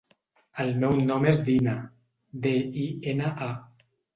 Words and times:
El 0.63 0.71
meu 0.83 0.95
nom 1.09 1.27
és 1.33 1.37
Dina: 1.51 1.75
de, 2.47 2.57
i, 2.87 2.87
ena, 3.13 3.33
a. 3.51 3.87